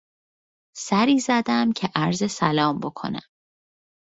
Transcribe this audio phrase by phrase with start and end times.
[0.77, 3.29] سری زدم که عرض سلام بکنم!